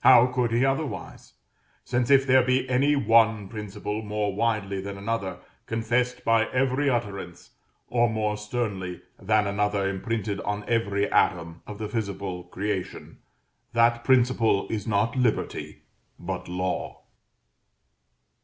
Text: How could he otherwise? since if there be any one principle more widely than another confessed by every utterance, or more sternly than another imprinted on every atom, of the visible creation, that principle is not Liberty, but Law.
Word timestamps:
How 0.00 0.26
could 0.26 0.50
he 0.50 0.64
otherwise? 0.64 1.34
since 1.84 2.10
if 2.10 2.26
there 2.26 2.42
be 2.42 2.68
any 2.68 2.96
one 2.96 3.46
principle 3.48 4.02
more 4.02 4.34
widely 4.34 4.80
than 4.80 4.98
another 4.98 5.38
confessed 5.66 6.24
by 6.24 6.46
every 6.46 6.90
utterance, 6.90 7.50
or 7.86 8.10
more 8.10 8.36
sternly 8.36 9.02
than 9.20 9.46
another 9.46 9.88
imprinted 9.88 10.40
on 10.40 10.64
every 10.66 11.08
atom, 11.08 11.62
of 11.64 11.78
the 11.78 11.86
visible 11.86 12.42
creation, 12.42 13.18
that 13.72 14.02
principle 14.02 14.66
is 14.68 14.84
not 14.88 15.14
Liberty, 15.14 15.82
but 16.18 16.48
Law. 16.48 17.04